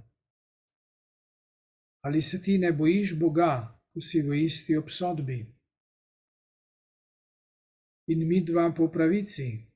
Ali 2.03 2.21
se 2.21 2.41
ti 2.41 2.57
ne 2.57 2.71
bojiš 2.73 3.19
Boga, 3.19 3.77
ko 3.93 4.01
si 4.01 4.21
v 4.21 4.41
isti 4.45 4.77
obsodbi? 4.77 5.45
In 8.07 8.27
mi 8.27 8.41
dva 8.45 8.73
po 8.77 8.87
pravici, 8.91 9.70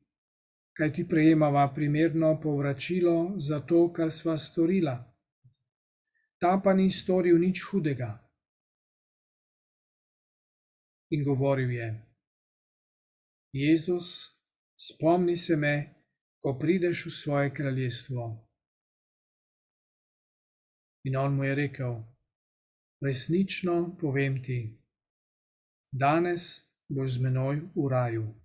kaj 0.75 0.93
ti 0.93 1.07
prejemava 1.07 1.71
primerno 1.75 2.33
povračilo 2.43 3.39
za 3.39 3.59
to, 3.59 3.93
kar 3.93 4.11
sva 4.11 4.37
storila. 4.37 4.95
Ta 6.37 6.59
pa 6.63 6.73
ni 6.73 6.89
storil 6.91 7.39
nič 7.39 7.63
hudega. 7.69 8.11
In 11.09 11.23
govoril 11.23 11.71
je: 11.71 11.89
Jezus, 13.53 14.35
spomni 14.75 15.37
se 15.37 15.55
me, 15.55 15.75
ko 16.43 16.57
prideš 16.59 17.05
v 17.05 17.11
svoje 17.11 17.53
kraljestvo. 17.53 18.25
In 21.07 21.15
on 21.17 21.35
mu 21.35 21.43
je 21.43 21.55
rekel: 21.55 22.03
Resnično 23.01 23.95
povem 24.01 24.43
ti, 24.43 24.59
danes 25.91 26.67
boš 26.89 27.17
z 27.17 27.21
menoj 27.21 27.61
v 27.75 27.87
raju. 27.89 28.44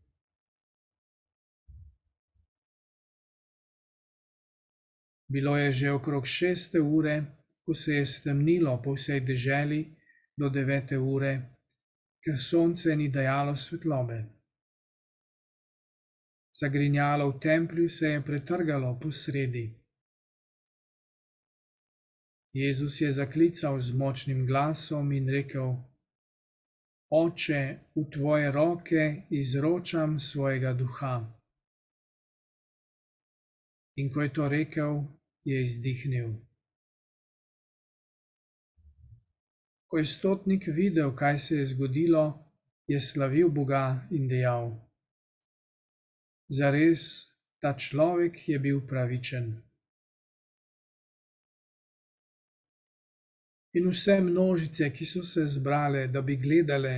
Bilo 5.31 5.57
je 5.57 5.73
že 5.73 5.93
okrog 5.93 6.27
šeste 6.27 6.81
ure, 6.81 7.23
ko 7.63 7.75
se 7.75 7.95
je 7.95 8.07
stemnilo 8.07 8.83
po 8.83 8.97
vsej 8.99 9.21
deželi 9.21 9.81
do 10.37 10.49
devete 10.51 10.99
ure, 10.99 11.33
ker 12.19 12.39
sonce 12.39 12.97
ni 12.97 13.09
dajalo 13.09 13.57
svetlobe. 13.57 14.19
Zagrinjalo 16.61 17.31
v 17.31 17.39
templju 17.41 17.89
se 17.89 18.09
je 18.09 18.25
pretrgalo 18.27 18.99
po 19.03 19.13
sredi. 19.13 19.71
Jezus 22.53 23.01
je 23.01 23.13
zaklical 23.13 23.79
z 23.81 23.95
močnim 23.95 24.47
glasom 24.47 25.13
in 25.13 25.31
rekel: 25.31 25.77
Oče, 27.11 27.79
v 27.95 28.05
tvoje 28.11 28.51
roke 28.51 29.23
izročam 29.31 30.19
svojega 30.21 30.73
duha. 30.73 31.23
In 33.97 34.11
ko 34.13 34.23
je 34.23 34.33
to 34.33 34.49
rekel, 34.49 35.20
je 35.45 35.63
izdihnil. 35.63 36.33
Ko 39.87 39.99
je 39.99 40.05
stotnik 40.05 40.67
videl, 40.67 41.17
kaj 41.17 41.39
se 41.39 41.57
je 41.57 41.67
zgodilo, 41.67 42.47
je 42.87 43.01
slavil 43.01 43.49
Boga 43.49 44.09
in 44.11 44.29
dejal: 44.29 44.71
Zares, 46.49 47.27
ta 47.59 47.75
človek 47.79 48.49
je 48.49 48.59
bil 48.59 48.81
pravičen. 48.87 49.63
In 53.73 53.89
vse 53.91 54.21
množice, 54.21 54.91
ki 54.91 55.07
so 55.07 55.23
se 55.23 55.47
zbrale, 55.47 56.07
da 56.09 56.23
bi 56.23 56.37
gledale 56.37 56.95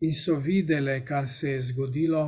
in 0.00 0.14
so 0.14 0.36
videle, 0.36 1.04
kar 1.04 1.28
se 1.28 1.50
je 1.50 1.60
zgodilo, 1.60 2.24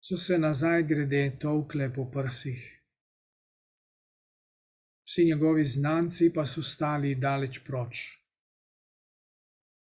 so 0.00 0.16
se 0.16 0.38
nazaj 0.38 0.82
grede 0.82 1.38
tolkle 1.40 1.94
po 1.94 2.10
prsih. 2.10 2.77
Vsi 5.08 5.24
njegovi 5.24 5.64
znanci 5.64 6.32
pa 6.34 6.44
so 6.46 6.62
stali 6.62 7.14
daleč 7.14 7.64
proč 7.64 8.18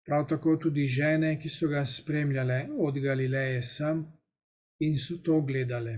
prav 0.06 0.26
tako 0.28 0.56
tudi 0.56 0.84
žene, 0.86 1.34
ki 1.40 1.48
so 1.48 1.68
ga 1.68 1.84
spremljale 1.84 2.68
od 2.78 2.98
Galileje 2.98 3.62
sem 3.62 4.04
in 4.80 4.98
so 4.98 5.18
to 5.24 5.40
gledale. 5.40 5.96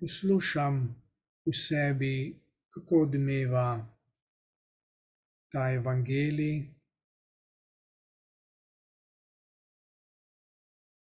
Poslušam 0.00 0.94
v 1.46 1.52
sebi, 1.52 2.14
kako 2.72 3.02
odmeva 3.02 3.68
ta 5.52 5.72
evangelij. 5.72 6.78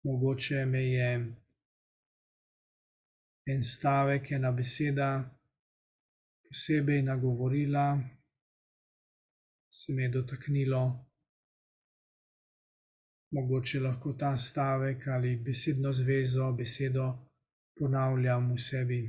mogoče 0.07 0.65
me 0.65 0.81
je 0.83 1.09
en 3.51 3.63
stavek, 3.63 4.31
ena 4.31 4.51
beseda 4.51 5.09
posebej 6.43 7.01
nagovorila, 7.01 7.87
se 9.69 9.93
me 9.93 10.03
je 10.03 10.09
dotaknilo. 10.09 10.83
Mogoče 13.31 13.79
lahko 13.79 14.13
ta 14.13 14.31
stavek 14.37 15.07
ali 15.07 15.35
besedno 15.45 15.91
zvezo, 15.91 16.53
besedo 16.59 17.07
ponavljam 17.75 18.51
v 18.53 18.59
sebi. 18.69 19.01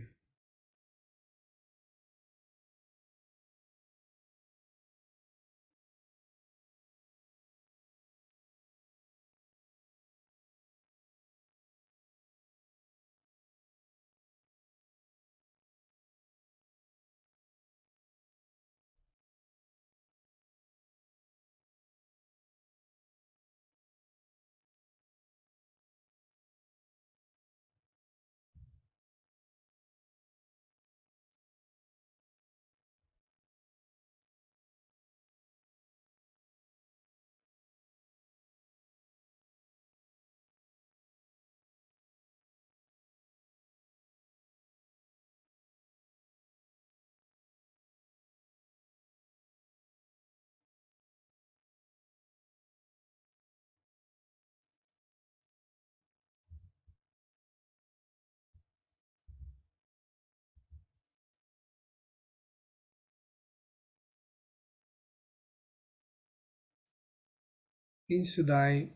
In 68.11 68.25
sedaj 68.25 68.87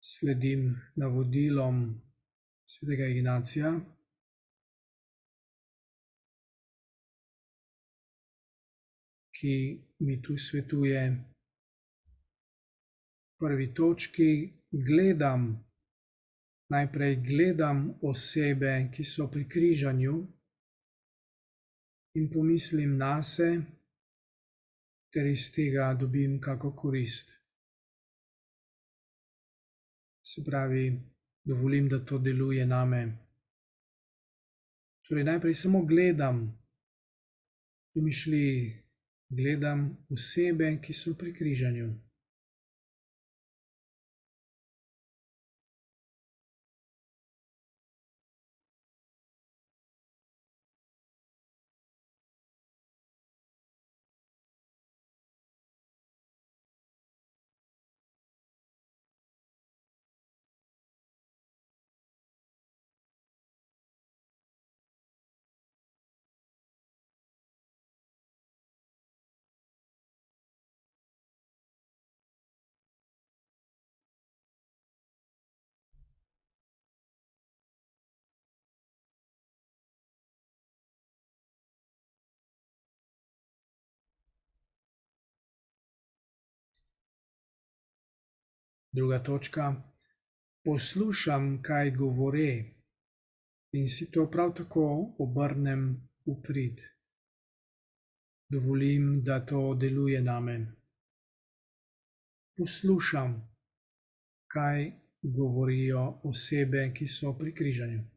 sledim 0.00 0.68
navodilom 0.96 1.78
svetega 2.64 3.08
Ignacija, 3.10 3.72
ki 9.34 9.56
mi 9.98 10.22
tu 10.22 10.38
svetuje. 10.38 11.02
V 13.26 13.42
prvi 13.42 13.68
točki. 13.74 14.30
Gledam, 14.70 15.50
najprej 16.70 17.16
gledam 17.26 17.84
osebe, 18.02 18.76
ki 18.94 19.04
so 19.04 19.26
pri 19.26 19.48
križanju, 19.48 20.14
in 22.14 22.30
pomislim 22.30 22.96
na 22.96 23.18
sebe, 23.22 23.66
ter 25.12 25.26
iz 25.26 25.50
tega 25.52 25.92
dobim 26.00 26.40
kako 26.40 26.76
korist 26.76 27.41
se 30.32 30.44
pravi, 30.44 31.00
dovolim, 31.44 31.88
da 31.88 31.98
to 32.04 32.18
deluje 32.18 32.66
name. 32.66 33.02
Torej, 35.08 35.24
najprej 35.24 35.54
samo 35.54 35.84
gledam, 35.84 36.38
mišli, 37.94 38.72
gledam 39.28 39.84
osebe, 40.10 40.78
ki 40.82 40.94
so 40.94 41.14
pri 41.18 41.34
križanju. 41.34 41.90
Druga 88.92 89.18
točka. 89.18 89.74
Poslušam, 90.64 91.62
kaj 91.62 91.90
govore, 91.90 92.50
in 93.72 93.88
si 93.88 94.10
to 94.12 94.26
prav 94.30 94.52
tako 94.54 94.84
obrnem 95.18 95.86
v 96.26 96.34
prid. 96.44 96.82
Dovolim, 98.52 99.22
da 99.24 99.40
to 99.40 99.74
deluje 99.74 100.20
name. 100.20 100.56
Poslušam, 102.56 103.32
kaj 104.46 104.90
govorijo 105.22 106.04
osebe, 106.28 106.90
ki 106.94 107.08
so 107.08 107.32
pri 107.38 107.54
križanju. 107.54 108.11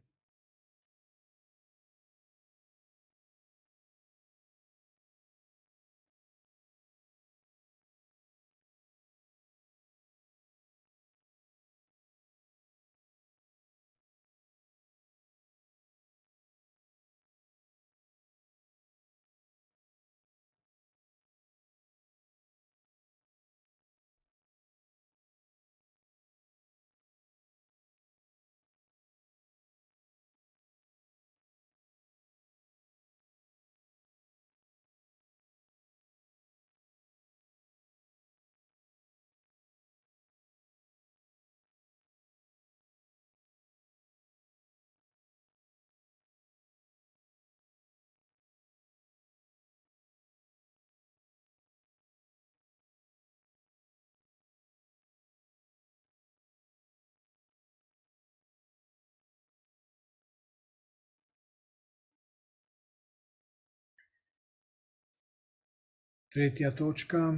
Tretja 66.36 66.68
točka. 66.76 67.32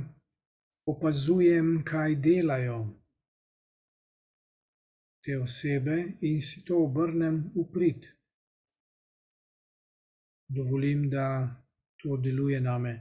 Opazujem, 0.91 1.85
kaj 1.87 2.17
delajo 2.19 2.79
te 5.23 5.37
osebe 5.39 5.99
in 6.27 6.41
si 6.43 6.65
to 6.67 6.81
obrnem 6.83 7.37
v 7.55 7.65
prid. 7.71 8.09
Dovolim, 10.51 11.07
da 11.11 11.27
to 12.03 12.17
deluje 12.17 12.59
name. 12.61 12.97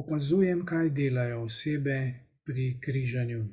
Opazujem, 0.00 0.64
kaj 0.64 0.88
delajo 0.96 1.42
osebe 1.44 1.98
pri 2.44 2.80
križanju. 2.80 3.44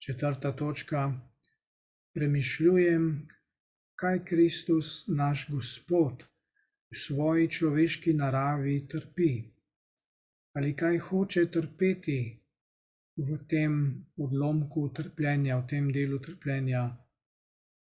Četrta 0.00 0.52
točka. 0.52 1.12
Premišljujem, 2.14 3.28
kaj 3.94 4.24
Kristus, 4.24 5.04
naš 5.08 5.42
Gospod, 5.50 6.22
v 6.90 6.96
svoji 6.96 7.48
človeški 7.48 8.14
naravi 8.16 8.86
trpi. 8.88 9.32
Ali 10.56 10.72
kaj 10.76 10.96
hoče 10.98 11.44
trpeti 11.52 12.16
v 13.16 13.36
tem 13.48 13.74
odlomku 14.16 14.86
trpljenja, 14.88 15.58
v 15.58 15.68
tem 15.68 15.92
delu 15.92 16.18
trpljenja, 16.18 16.86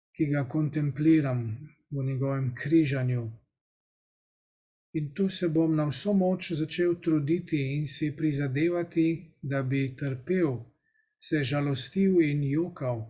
ki 0.10 0.32
ga 0.34 0.44
kontempliram 0.50 1.46
v 1.92 2.08
njegovem 2.10 2.50
križanju. 2.56 3.28
In 4.98 5.14
tu 5.14 5.30
se 5.30 5.48
bom 5.50 5.76
na 5.76 5.86
vso 5.94 6.18
moč 6.18 6.52
začel 6.58 6.98
truditi 6.98 7.62
in 7.78 7.88
si 7.88 8.16
prizadevati, 8.18 9.08
da 9.42 9.62
bi 9.62 9.86
trpel 9.96 10.58
se 11.20 11.44
žalostil 11.44 12.22
in 12.24 12.44
jokal, 12.44 13.04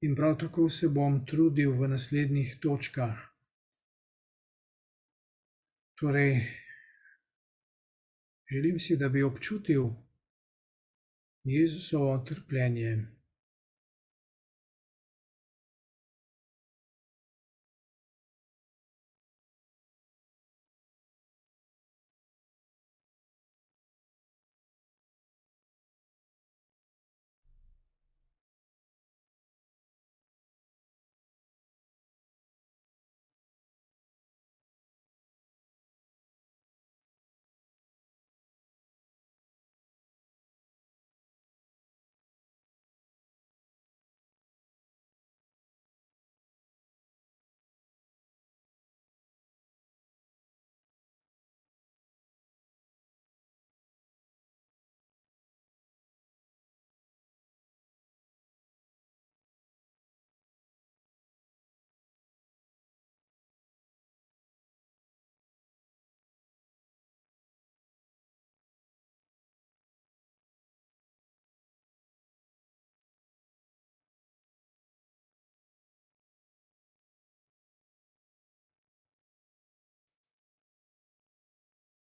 in 0.00 0.14
prav 0.14 0.38
tako 0.38 0.68
se 0.70 0.88
bom 0.88 1.24
trudil 1.26 1.72
v 1.72 1.88
naslednjih 1.88 2.56
točkah. 2.62 3.18
Torej, 5.98 6.40
želim 8.52 8.80
si, 8.80 8.96
da 8.96 9.08
bi 9.08 9.22
občutil 9.22 9.90
Jezusovo 11.44 12.18
trpljenje. 12.18 13.15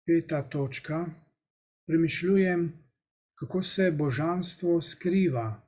Peta 0.09 0.41
točka, 0.41 1.05
premišljujem, 1.87 2.73
kako 3.35 3.63
se 3.63 3.91
božanstvo 3.91 4.81
skriva. 4.81 5.61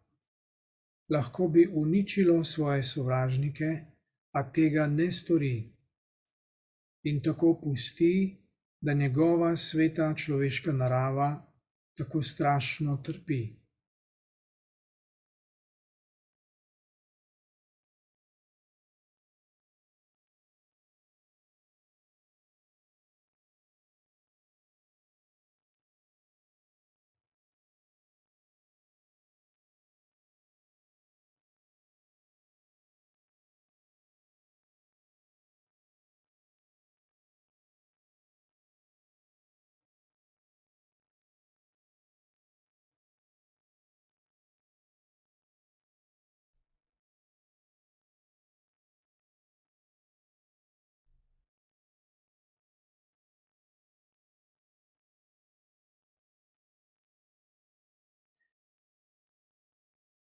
Lahko 1.09 1.47
bi 1.47 1.67
uničilo 1.73 2.43
svoje 2.43 2.83
sovražnike, 2.83 3.69
a 4.33 4.51
tega 4.51 4.87
ne 4.87 5.11
stori. 5.11 5.73
In 7.03 7.21
tako 7.23 7.59
pusti, 7.63 8.37
da 8.81 8.93
njegova 8.93 9.57
sveta 9.57 10.13
človeška 10.15 10.71
narava 10.71 11.29
tako 11.97 12.23
strašno 12.23 12.97
trpi. 13.05 13.60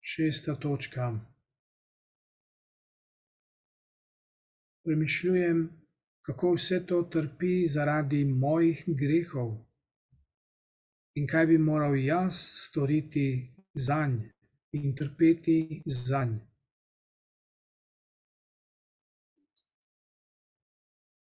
Šesta 0.02 0.54
točka. 0.54 1.20
Premišljujem, 4.84 5.80
kako 6.22 6.52
vse 6.54 6.86
to 6.86 7.02
trpi 7.02 7.66
zaradi 7.66 8.24
mojih 8.24 8.84
grehov 8.86 9.50
in 11.14 11.26
kaj 11.26 11.46
bi 11.46 11.58
moral 11.58 11.96
jaz 11.96 12.34
storiti 12.54 13.54
za 13.74 14.06
njih 14.06 14.32
in 14.72 14.96
trpeti 14.96 15.82
za 15.86 16.24
njih. 16.24 16.42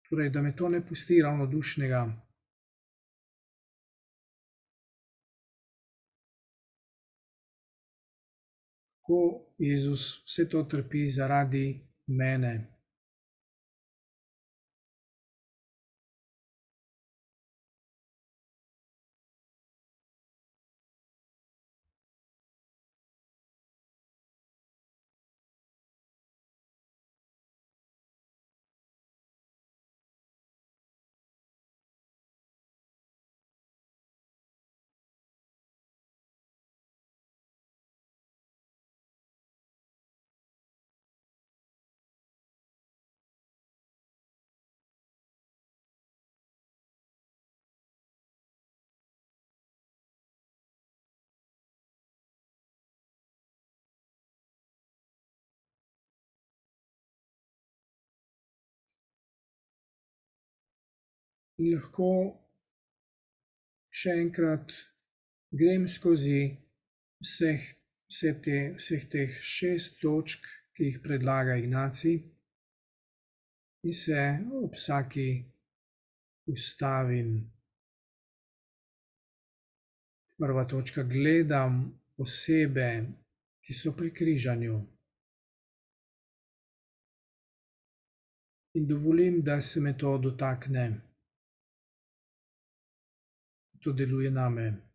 Torej, 0.09 0.29
da 0.29 0.41
me 0.41 0.55
to 0.55 0.69
ne 0.69 0.87
pusti 0.87 1.21
ravnodušnega. 1.21 2.22
Kako 9.03 9.45
Jezus 9.59 10.23
vse 10.25 10.49
to 10.49 10.63
trpi 10.63 11.09
zaradi 11.09 11.81
mene. 12.07 12.72
Lahko 61.71 62.11
še 63.93 64.17
enkrat 64.23 64.73
grem 65.53 65.87
skozi 65.87 66.41
vseh, 67.23 67.63
vse 68.09 68.31
te, 68.43 68.59
vseh 68.79 69.07
teh 69.09 69.39
šest 69.55 69.99
točk, 70.01 70.45
ki 70.73 70.89
jih 70.89 71.01
predlaga 71.05 71.55
Ignaci, 71.61 72.13
in 73.85 73.93
se 73.93 74.21
ob 74.61 74.73
vsaki 74.73 75.29
ustavim. 76.49 77.35
Prva 80.41 80.65
točka: 80.65 81.03
gledam 81.03 81.83
osebe, 82.17 82.89
ki 83.63 83.73
so 83.73 83.93
pri 83.95 84.09
križanju. 84.17 84.79
In 88.73 88.87
dovolim, 88.89 89.41
da 89.45 89.61
se 89.61 89.79
me 89.79 89.93
to 89.97 90.17
dotakne. 90.17 91.12
To 93.83 93.91
deluje 93.91 94.31
name. 94.31 94.92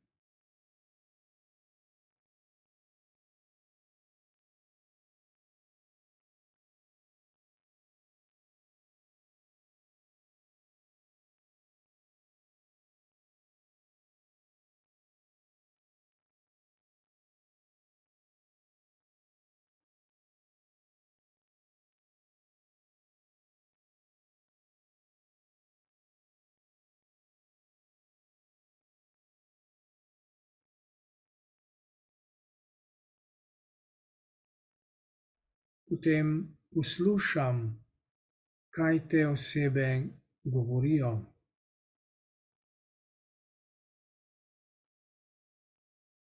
Potem 35.99 36.57
poslušam, 36.71 37.57
kaj 38.71 39.09
te 39.11 39.27
osebe 39.27 40.03
govorijo. 40.45 41.11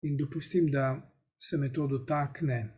In 0.02 0.18
dopustim, 0.18 0.70
da 0.72 1.02
se 1.42 1.58
me 1.58 1.74
to 1.74 1.88
dotakne. 1.88 2.75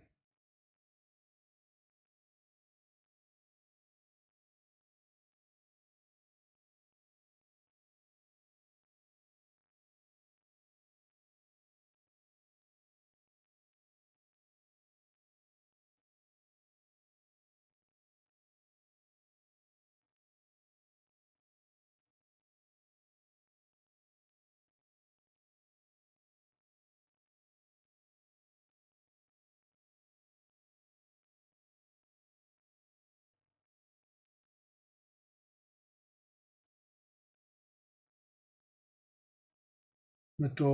Nato 40.40 40.72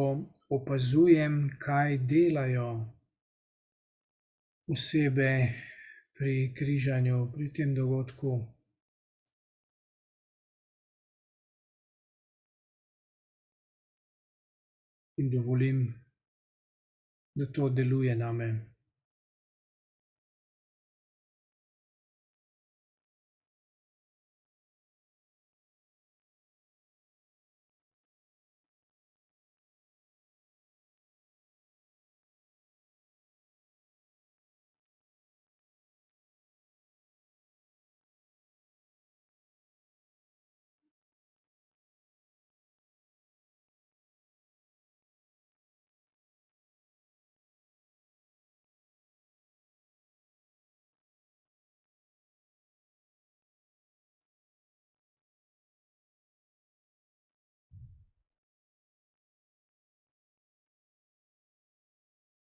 opazujem, 0.50 1.36
kaj 1.60 1.98
delajo 1.98 2.68
osebe 4.68 5.30
pri 6.18 6.34
križanju, 6.58 7.32
pri 7.36 7.48
tem 7.50 7.72
dogodku. 7.76 8.34
In 15.18 15.30
dovolim, 15.32 15.82
da 17.36 17.46
to 17.46 17.70
deluje 17.70 18.16
name. 18.16 18.73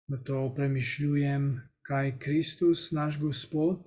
Nato 0.09 0.53
premišljujem, 0.57 1.47
kaj 1.83 2.19
Kristus, 2.19 2.93
naš 2.93 3.17
Gospod, 3.19 3.81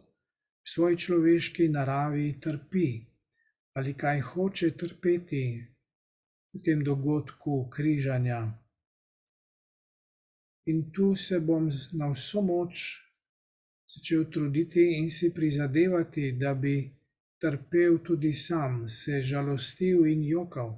v 0.63 0.67
svoji 0.67 0.97
človeški 0.97 1.67
naravi 1.71 2.33
trpi 2.43 2.87
ali 3.79 3.93
kaj 3.93 4.19
hoče 4.21 4.71
trpeti 4.81 5.43
v 6.53 6.61
tem 6.65 6.83
dogodku 6.83 7.69
križanja. 7.71 8.41
In 10.65 10.91
tu 10.91 11.15
se 11.15 11.39
bom 11.39 11.69
na 11.93 12.11
vso 12.11 12.41
moč 12.41 12.83
začel 13.87 14.27
truditi 14.27 14.89
in 14.97 15.09
si 15.09 15.31
prizadevati, 15.33 16.31
da 16.31 16.53
bi 16.53 16.75
trpel 17.39 17.97
tudi 18.03 18.33
sam, 18.33 18.89
se 18.89 19.21
žalostil 19.21 20.05
in 20.05 20.27
jokal. 20.27 20.75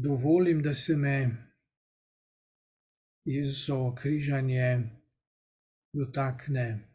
Dovolim, 0.00 0.62
da 0.62 0.74
se 0.74 0.96
me 0.96 1.36
Jezusovo 3.24 3.94
križanje 3.94 4.90
dotakne. 5.92 6.87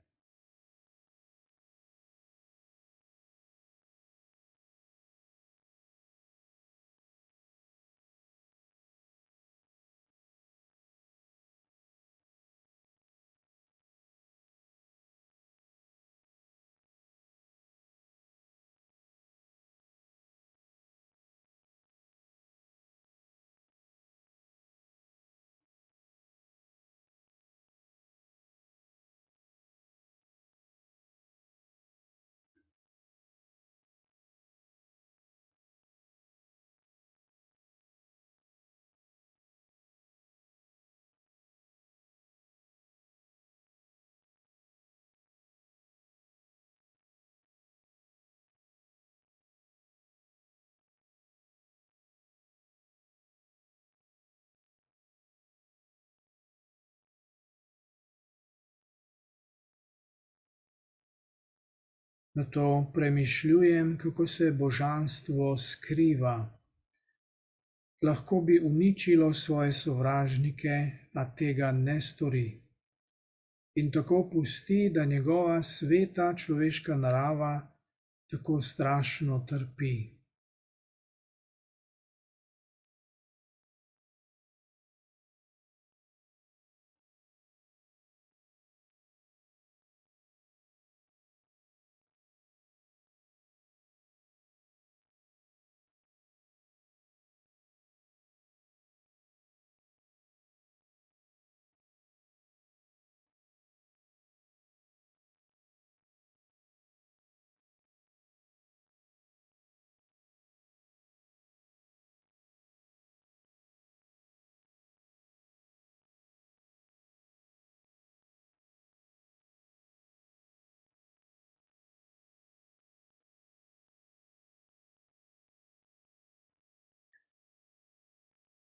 Nato 62.35 62.91
premišljujem, 62.93 63.97
kako 63.97 64.27
se 64.27 64.51
božanstvo 64.51 65.57
skriva. 65.57 66.59
Lahko 68.01 68.41
bi 68.41 68.59
uničilo 68.59 69.33
svoje 69.33 69.73
sovražnike, 69.73 70.91
a 71.13 71.35
tega 71.35 71.71
ne 71.71 72.01
stori. 72.01 72.61
In 73.75 73.91
tako 73.91 74.29
pusti, 74.31 74.89
da 74.89 75.05
njegova 75.05 75.61
sveta 75.61 76.33
človeška 76.35 76.97
narava 76.97 77.53
tako 78.29 78.61
strašno 78.61 79.45
trpi. 79.49 80.22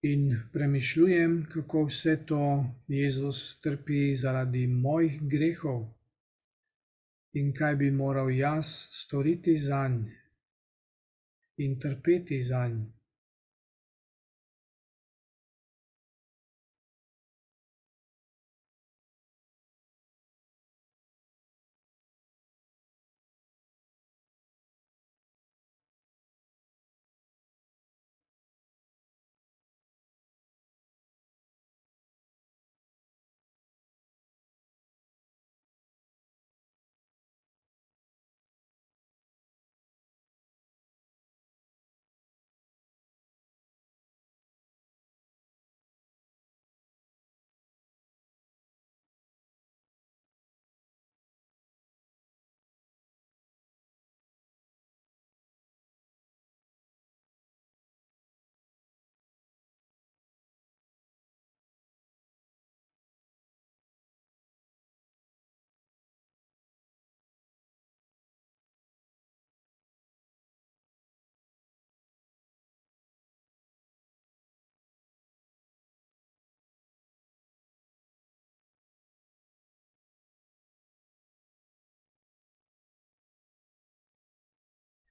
In 0.08 0.40
premišljujem, 0.54 1.46
kako 1.52 1.86
vse 1.86 2.14
to 2.26 2.42
Jezus 2.88 3.40
trpi 3.62 4.16
zaradi 4.16 4.68
mojih 4.68 5.16
grehov 5.32 5.82
in 7.40 7.50
kaj 7.54 7.76
bi 7.82 7.90
moral 7.92 8.30
jaz 8.32 8.70
storiti 9.00 9.56
zanj 9.58 9.98
in 11.66 11.80
trpeti 11.80 12.40
zanj. 12.44 12.78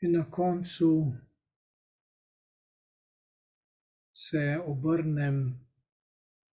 In 0.01 0.13
na 0.13 0.31
koncu 0.31 1.13
se 4.13 4.59
obrnem 4.67 5.67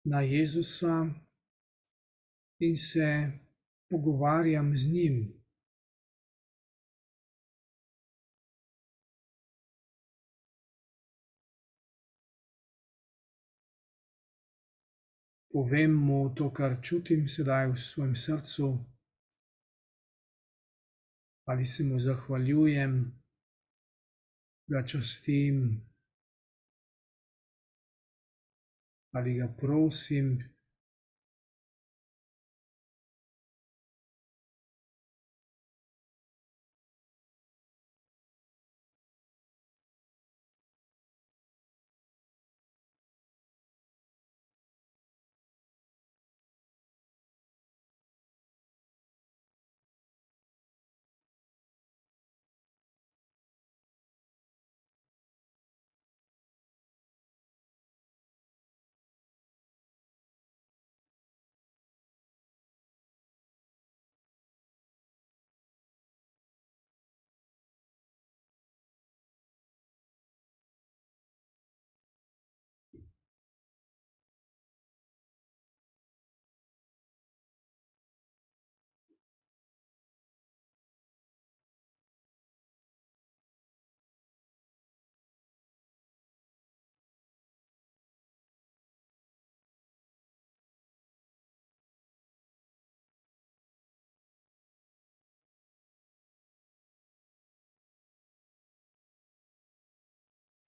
na 0.05 0.21
Jezusa 0.21 1.05
in 2.59 2.77
se 2.77 3.31
pogovarjam 3.89 4.77
z 4.77 4.93
njim. 4.93 5.37
Povem 15.51 15.93
mu 15.93 16.35
to, 16.35 16.49
kar 16.53 16.81
čutim 16.81 17.27
sedaj 17.27 17.71
v 17.71 17.77
svojem 17.77 18.15
srcu, 18.15 18.67
ali 21.45 21.65
se 21.65 21.83
mu 21.83 21.99
zahvaljujem, 21.99 22.93
ga 24.67 24.83
častim, 24.85 25.81
ali 29.11 29.37
ga 29.39 29.47
prosim. 29.59 30.56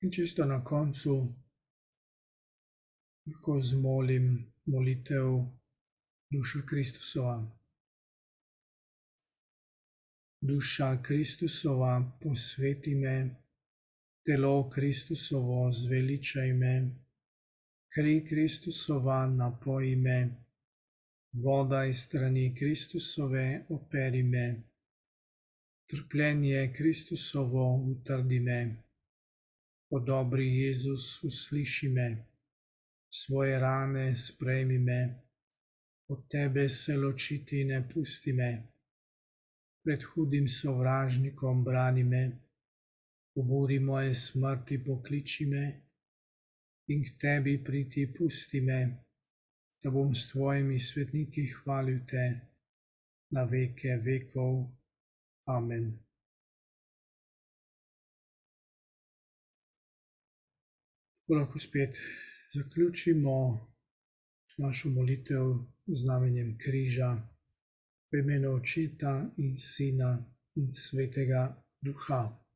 In 0.01 0.11
čisto 0.11 0.45
na 0.45 0.63
koncu 0.63 1.13
lahko 3.27 3.59
zmolim 3.61 4.27
molitev 4.65 5.27
Duša 6.31 6.59
Kristusova. 6.69 7.35
Duša 10.41 11.01
Kristusova, 11.03 12.17
posveti 12.21 12.95
me, 12.95 13.35
telo 14.25 14.69
Kristusovo, 14.69 15.71
zveličaj 15.71 16.53
me, 16.53 16.73
kri 17.93 18.25
Kristusova, 18.29 19.27
napoji 19.27 19.95
me, 19.95 20.19
voda 21.43 21.85
iz 21.85 22.05
strani 22.05 22.55
Kristusove, 22.55 23.65
operi 23.69 24.23
me, 24.23 24.63
trpljenje 25.89 26.73
Kristusovo, 26.77 27.65
utrdi 27.91 28.39
me. 28.39 28.88
O 29.89 29.99
dobri 29.99 30.47
Jezus, 30.57 31.23
usliši 31.23 31.89
me, 31.89 32.25
svoje 33.09 33.59
rane 33.59 34.15
sprejmi 34.15 34.77
me, 34.79 35.01
od 36.07 36.27
tebe 36.29 36.69
se 36.69 36.97
ločiti 36.97 37.63
ne 37.65 37.89
pusti 37.89 38.33
me, 38.33 38.51
pred 39.83 40.03
hudim 40.03 40.49
sovražnikom 40.49 41.63
brani 41.63 42.03
me, 42.03 42.23
v 43.35 43.45
buri 43.49 43.79
moje 43.79 44.15
smrti 44.15 44.77
pokliči 44.83 45.45
me. 45.45 45.65
In 46.89 47.03
k 47.05 47.17
tebi 47.21 47.57
priti 47.63 48.05
pusti 48.13 48.61
me, 48.61 48.81
da 49.81 49.89
bom 49.89 50.13
s 50.15 50.29
tvojimi 50.31 50.79
svetniki 50.79 51.47
hvalil 51.53 51.99
te 52.09 52.25
na 53.31 53.43
veke 53.43 53.97
vekov. 54.05 54.67
Amen. 55.47 56.08
Ko 61.29 61.35
lahko 61.35 61.59
spet 61.59 61.97
zaključimo 62.53 63.67
našo 64.57 64.89
molitev 64.89 65.45
z 65.87 65.99
znamenjem 66.01 66.57
križa, 66.57 67.09
v 68.11 68.19
imenu 68.19 68.53
Očeta 68.55 69.29
in 69.37 69.59
Sina 69.59 70.25
in 70.55 70.73
Svetega 70.73 71.43
Duha. 71.81 72.48